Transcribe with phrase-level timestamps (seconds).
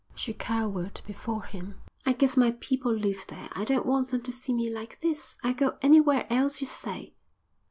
[0.15, 1.75] She cowered before him.
[2.07, 3.49] "I guess my people live there.
[3.51, 5.37] I don't want them to see me like this.
[5.43, 7.13] I'll go anywhere else you say."